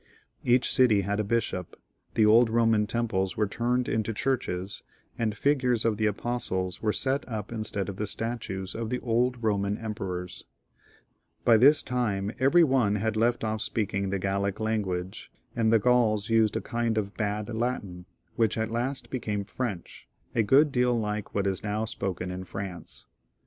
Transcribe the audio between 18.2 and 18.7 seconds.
which